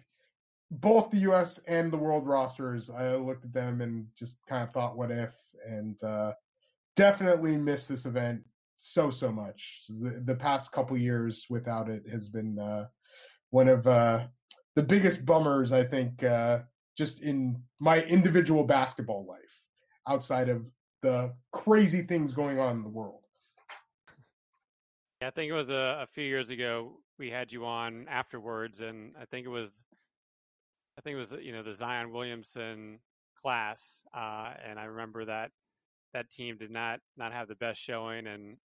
[0.70, 2.90] both the US and the world rosters.
[2.90, 5.34] I looked at them and just kind of thought, what if?
[5.66, 6.32] And uh,
[6.96, 8.42] definitely missed this event
[8.76, 9.82] so, so much.
[9.88, 12.86] The, the past couple years without it has been uh,
[13.50, 14.26] one of uh,
[14.76, 16.60] the biggest bummers, I think, uh,
[16.96, 19.60] just in my individual basketball life
[20.08, 20.70] outside of
[21.02, 23.20] the crazy things going on in the world.
[25.22, 29.12] I think it was a, a few years ago we had you on afterwards, and
[29.20, 29.70] I think it was,
[31.00, 32.98] I think it was you know the Zion Williamson
[33.40, 35.50] class, uh, and I remember that
[36.12, 38.58] that team did not not have the best showing, and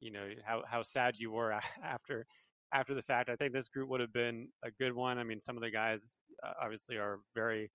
[0.00, 1.52] you know how how sad you were
[1.84, 2.26] after
[2.74, 3.30] after the fact.
[3.30, 5.18] I think this group would have been a good one.
[5.18, 7.70] I mean, some of the guys uh, obviously are very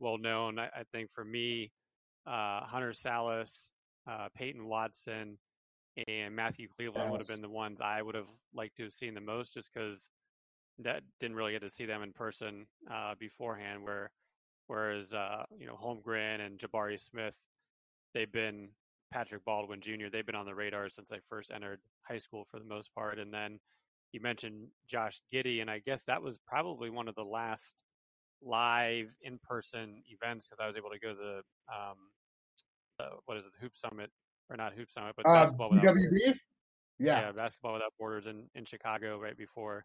[0.00, 0.58] well known.
[0.58, 1.70] I, I think for me,
[2.26, 3.70] uh, Hunter Sallis,
[4.10, 5.38] uh, Peyton Watson,
[6.08, 7.12] and Matthew Cleveland yes.
[7.12, 9.72] would have been the ones I would have liked to have seen the most, just
[9.72, 10.08] because
[10.80, 13.84] that didn't really get to see them in person uh, beforehand.
[13.84, 14.10] Where,
[14.66, 17.36] whereas uh, you know Holmgren and Jabari Smith,
[18.12, 18.68] they've been
[19.12, 20.08] Patrick Baldwin Jr.
[20.12, 23.18] They've been on the radar since I first entered high school for the most part,
[23.18, 23.60] and then
[24.12, 27.82] you mentioned Josh Giddey, and I guess that was probably one of the last
[28.42, 31.96] live in-person events because I was able to go to the um,
[33.26, 34.10] what is it, the Hoop Summit
[34.50, 35.84] or not Hoop Summit, but uh, basketball without.
[36.98, 37.22] Yeah.
[37.22, 39.84] yeah, basketball without borders in in Chicago right before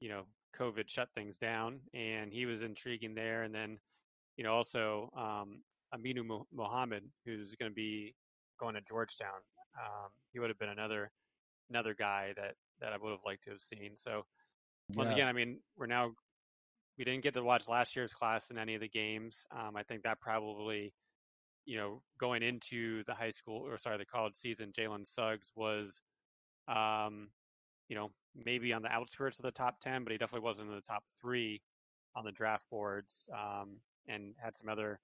[0.00, 0.22] you know
[0.58, 3.42] COVID shut things down, and he was intriguing there.
[3.42, 3.78] And then,
[4.36, 5.62] you know, also um,
[5.94, 8.14] Aminu Mohammed, who's going to be
[8.58, 9.40] going to Georgetown.
[9.78, 11.10] Um, he would have been another
[11.70, 13.92] another guy that that I would have liked to have seen.
[13.96, 14.24] So
[14.94, 15.16] once yeah.
[15.16, 16.12] again, I mean, we're now
[16.96, 19.46] we didn't get to watch last year's class in any of the games.
[19.52, 20.92] Um, I think that probably,
[21.64, 26.00] you know, going into the high school or sorry, the college season, Jalen Suggs was,
[26.66, 27.28] um,
[27.88, 30.74] you know, maybe on the outskirts of the top ten, but he definitely wasn't in
[30.74, 31.62] the top three
[32.14, 35.00] on the draft boards, um, and had some other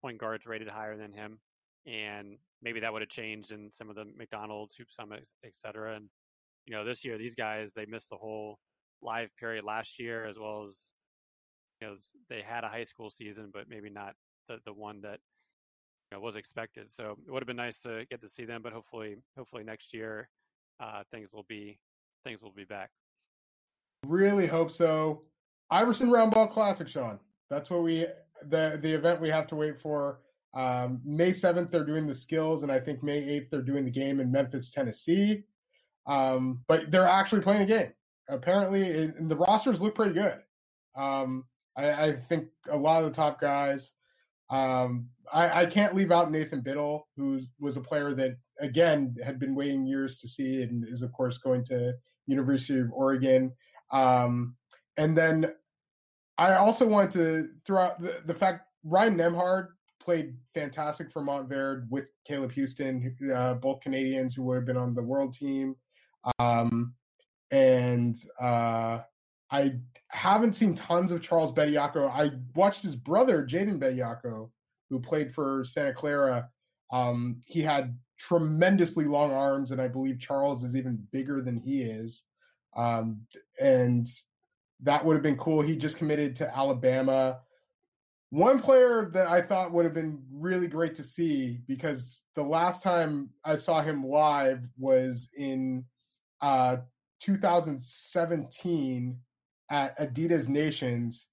[0.00, 1.38] point guards rated higher than him.
[1.86, 5.96] And maybe that would have changed in some of the McDonald's, Hoop Summit, et cetera.
[5.96, 6.08] And
[6.66, 8.58] you know, this year these guys they missed the whole
[9.02, 10.88] live period last year, as well as
[11.80, 11.96] you know
[12.28, 14.14] they had a high school season, but maybe not
[14.48, 15.20] the the one that
[16.10, 16.90] you know, was expected.
[16.92, 19.92] So it would have been nice to get to see them, but hopefully, hopefully next
[19.92, 20.28] year
[20.80, 21.78] uh, things will be
[22.24, 22.90] things will be back.
[24.06, 25.22] Really hope so.
[25.70, 27.18] Iverson Roundball Classic, Sean.
[27.50, 28.06] That's what we
[28.48, 30.20] the the event we have to wait for.
[30.54, 33.90] Um, May seventh, they're doing the skills, and I think May eighth, they're doing the
[33.90, 35.42] game in Memphis, Tennessee.
[36.06, 37.92] Um, but they're actually playing a game.
[38.28, 40.38] Apparently, the rosters look pretty good.
[40.96, 41.44] Um,
[41.76, 43.92] I, I, think a lot of the top guys.
[44.50, 49.40] Um, I, I, can't leave out Nathan Bittle, who was a player that again had
[49.40, 51.94] been waiting years to see, and is of course going to
[52.26, 53.52] University of Oregon.
[53.90, 54.56] Um,
[54.96, 55.52] and then
[56.38, 59.68] I also wanted to throw out the, the fact Ryan Nembhard
[60.00, 64.94] played fantastic for Montverde with Caleb Houstan, uh, both Canadians who would have been on
[64.94, 65.76] the world team.
[66.38, 66.94] Um,
[67.50, 69.00] and uh,
[69.50, 69.74] I
[70.08, 72.10] haven't seen tons of Charles Bediako.
[72.10, 74.50] I watched his brother, Jaden Bediako,
[74.90, 76.48] who played for Santa Clara.
[76.92, 81.82] Um, he had tremendously long arms, and I believe Charles is even bigger than he
[81.82, 82.22] is.
[82.76, 83.20] Um,
[83.60, 84.08] and
[84.82, 85.62] that would have been cool.
[85.62, 87.40] He just committed to Alabama.
[88.30, 92.82] One player that I thought would have been really great to see because the last
[92.82, 95.84] time I saw him live was in
[96.40, 96.78] uh,
[97.20, 99.16] 2017
[99.70, 101.26] at Adidas Nations,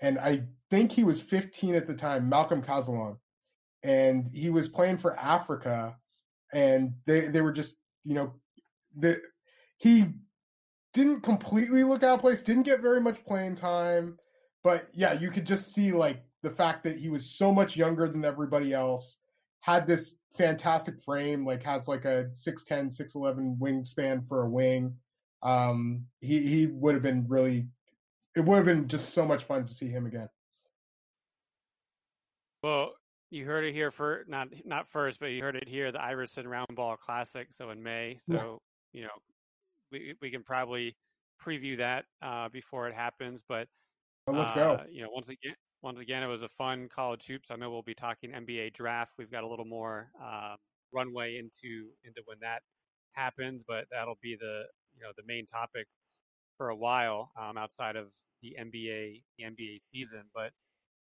[0.00, 2.28] and I think he was 15 at the time.
[2.28, 3.16] Malcolm Cazalon,
[3.82, 5.96] and he was playing for Africa,
[6.54, 8.32] and they they were just you know
[8.96, 9.20] the
[9.76, 10.06] he
[10.94, 14.16] didn't completely look out of place, didn't get very much playing time,
[14.62, 18.08] but yeah, you could just see like the fact that he was so much younger
[18.08, 19.18] than everybody else,
[19.60, 24.94] had this fantastic frame, like has like a 6'10, 6'11 wingspan for a wing.
[25.42, 27.66] Um, he he would have been really
[28.36, 30.28] it would have been just so much fun to see him again.
[32.62, 32.92] Well,
[33.34, 36.46] you heard it here for not not first, but you heard it here, the Iverson
[36.46, 37.48] Round Ball Classic.
[37.50, 38.62] So in May, so
[38.92, 39.00] yeah.
[39.00, 39.18] you know,
[39.90, 40.96] we we can probably
[41.44, 43.42] preview that uh, before it happens.
[43.46, 43.66] But
[44.26, 44.80] well, let's uh, go.
[44.88, 47.50] You know, once again, once again, it was a fun college hoops.
[47.50, 49.14] I know we'll be talking NBA draft.
[49.18, 50.54] We've got a little more uh,
[50.92, 52.60] runway into into when that
[53.12, 54.62] happens, but that'll be the
[54.94, 55.88] you know the main topic
[56.56, 58.12] for a while um, outside of
[58.42, 60.22] the NBA the NBA season.
[60.32, 60.52] But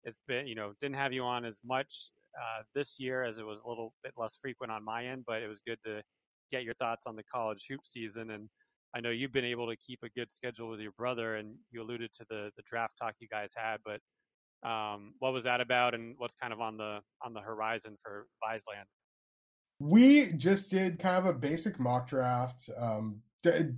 [0.03, 3.45] it's been you know didn't have you on as much uh, this year as it
[3.45, 6.01] was a little bit less frequent on my end, but it was good to
[6.51, 8.31] get your thoughts on the college hoop season.
[8.31, 8.49] And
[8.95, 11.81] I know you've been able to keep a good schedule with your brother, and you
[11.81, 13.99] alluded to the the draft talk you guys had, but
[14.67, 18.27] um, what was that about, and what's kind of on the on the horizon for
[18.43, 18.85] Viseland?
[19.79, 22.69] We just did kind of a basic mock draft.
[22.77, 23.21] Um,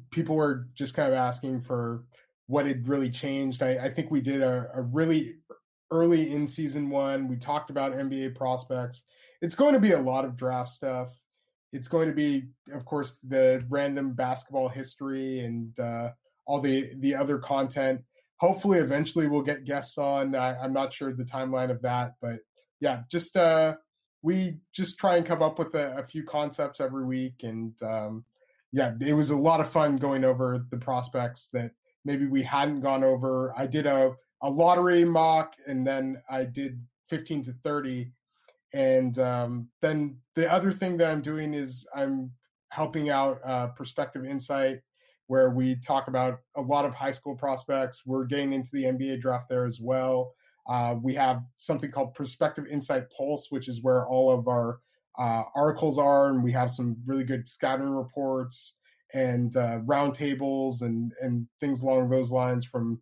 [0.10, 2.06] people were just kind of asking for
[2.48, 3.62] what had really changed.
[3.62, 5.36] I, I think we did a, a, really
[5.92, 7.28] early in season one.
[7.28, 9.04] We talked about NBA prospects.
[9.42, 11.10] It's going to be a lot of draft stuff.
[11.74, 16.10] It's going to be, of course, the random basketball history and uh,
[16.46, 18.02] all the the other content.
[18.38, 20.36] Hopefully, eventually, we'll get guests on.
[20.36, 22.40] I, am not sure the timeline of that, but
[22.80, 23.76] yeah, just uh,
[24.22, 28.26] we just try and come up with a, a few concepts every week and um,
[28.72, 31.72] yeah, it was a lot of fun going over the prospects that
[32.06, 33.54] maybe we hadn't gone over.
[33.58, 34.14] I did a,
[34.44, 38.12] a lottery mock and then I did 15 to 30.
[38.74, 42.32] And um, then the other thing that I'm doing is I'm
[42.70, 44.80] helping out uh, Perspective Insight,
[45.28, 48.04] where we talk about a lot of high school prospects.
[48.06, 50.34] We're getting into the NBA draft there as well.
[50.70, 54.80] Uh, we have something called Perspective Insight Pulse, which is where all of our
[55.20, 58.76] uh, articles are, and we have some really good scouting reports
[59.14, 63.02] and uh, roundtables and and things along those lines from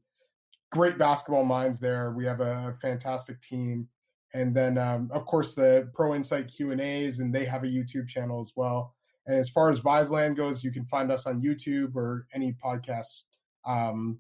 [0.72, 1.80] great basketball minds.
[1.80, 3.88] There, we have a fantastic team,
[4.34, 7.68] and then um, of course the Pro Insight Q and A's, and they have a
[7.68, 8.96] YouTube channel as well.
[9.26, 13.22] And as far as Viseland goes, you can find us on YouTube or any podcast
[13.66, 14.20] um,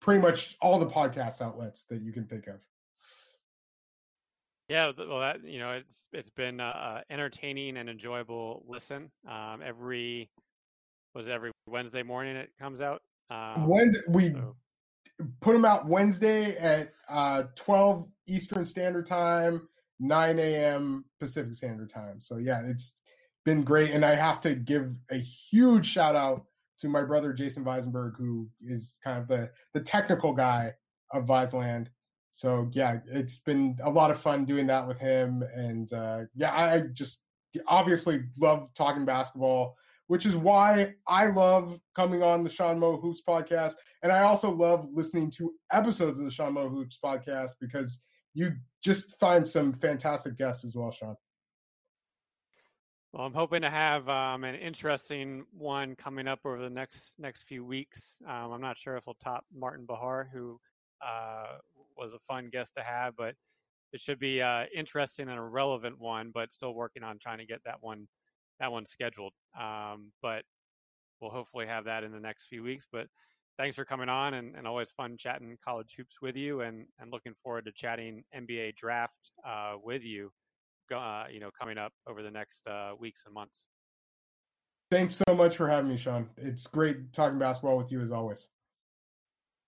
[0.00, 2.56] pretty much all the podcast outlets that you can think of.
[4.68, 9.10] Yeah, well, that you know, it's it's been uh, entertaining and enjoyable listen.
[9.28, 10.28] Um, every
[11.14, 13.02] was every Wednesday morning it comes out.
[13.30, 14.56] Um, Wednesday we so.
[15.40, 19.68] Put them out Wednesday at uh, twelve Eastern Standard Time,
[20.00, 21.04] nine a.m.
[21.20, 22.20] Pacific Standard Time.
[22.20, 22.92] So yeah, it's
[23.44, 26.44] been great, and I have to give a huge shout out
[26.80, 30.74] to my brother Jason Weisenberg, who is kind of the the technical guy
[31.12, 31.88] of Viceland
[32.36, 36.52] so yeah, it's been a lot of fun doing that with him, and uh, yeah,
[36.52, 37.20] I just
[37.66, 43.22] obviously love talking basketball, which is why I love coming on the Sean Mo Hoops
[43.26, 48.00] podcast, and I also love listening to episodes of the Sean Mo Hoops podcast because
[48.34, 48.52] you
[48.84, 51.16] just find some fantastic guests as well, Sean.
[53.12, 57.44] Well, I'm hoping to have um, an interesting one coming up over the next next
[57.44, 58.18] few weeks.
[58.28, 60.60] Um, I'm not sure if we'll top Martin Bahar, who
[61.00, 61.56] uh,
[61.96, 63.34] was a fun guest to have, but
[63.94, 66.30] it should be uh, interesting and a relevant one.
[66.34, 68.06] But still working on trying to get that one
[68.60, 69.32] that one's scheduled.
[69.58, 70.42] Um, but
[71.20, 72.86] we'll hopefully have that in the next few weeks.
[72.90, 73.06] But
[73.58, 77.10] thanks for coming on, and, and always fun chatting college hoops with you, and and
[77.12, 80.30] looking forward to chatting NBA draft uh, with you.
[80.94, 83.66] Uh, you know, coming up over the next uh, weeks and months.
[84.88, 86.28] Thanks so much for having me, Sean.
[86.36, 88.46] It's great talking basketball with you as always.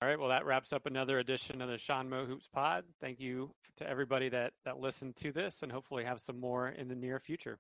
[0.01, 0.19] All right.
[0.19, 2.85] Well, that wraps up another edition of the Sean Moe Hoops Pod.
[3.01, 6.87] Thank you to everybody that that listened to this, and hopefully have some more in
[6.87, 7.59] the near future.